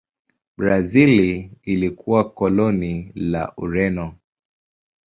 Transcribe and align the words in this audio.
Brazil 0.57 1.49
ilikuwa 1.63 2.29
koloni 2.31 3.11
la 3.15 3.53
Ureno. 3.57 4.15